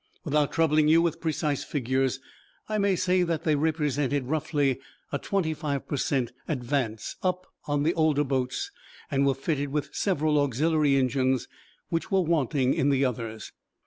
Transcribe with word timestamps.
Without 0.23 0.51
troubling 0.51 0.87
you 0.87 0.99
with 0.99 1.21
precise 1.21 1.63
figures, 1.63 2.19
I 2.67 2.79
may 2.79 2.95
say 2.95 3.21
that 3.21 3.43
they 3.43 3.55
represented 3.55 4.23
roughly 4.29 4.79
a 5.11 5.19
twenty 5.19 5.53
five 5.53 5.87
per 5.87 5.95
cent. 5.97 6.31
advance 6.47 7.17
up 7.21 7.45
on 7.67 7.83
the 7.83 7.93
older 7.93 8.23
boats, 8.23 8.71
and 9.11 9.27
were 9.27 9.35
fitted 9.35 9.69
with 9.69 9.93
several 9.93 10.39
auxiliary 10.39 10.95
engines 10.95 11.47
which 11.89 12.09
were 12.09 12.21
wanting 12.21 12.73
in 12.73 12.89
the 12.89 13.05
others. 13.05 13.51